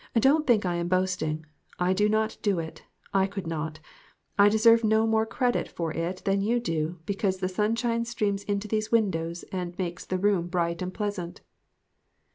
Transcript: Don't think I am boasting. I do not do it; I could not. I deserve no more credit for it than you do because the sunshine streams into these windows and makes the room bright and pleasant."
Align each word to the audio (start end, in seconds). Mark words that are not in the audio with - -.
Don't 0.19 0.47
think 0.47 0.65
I 0.65 0.77
am 0.77 0.87
boasting. 0.87 1.45
I 1.77 1.93
do 1.93 2.09
not 2.09 2.35
do 2.41 2.57
it; 2.57 2.81
I 3.13 3.27
could 3.27 3.45
not. 3.45 3.79
I 4.35 4.49
deserve 4.49 4.83
no 4.83 5.05
more 5.05 5.27
credit 5.27 5.67
for 5.67 5.93
it 5.93 6.23
than 6.25 6.41
you 6.41 6.59
do 6.59 6.97
because 7.05 7.37
the 7.37 7.47
sunshine 7.47 8.05
streams 8.05 8.41
into 8.45 8.67
these 8.67 8.91
windows 8.91 9.43
and 9.51 9.77
makes 9.77 10.03
the 10.03 10.17
room 10.17 10.47
bright 10.47 10.81
and 10.81 10.91
pleasant." 10.91 11.41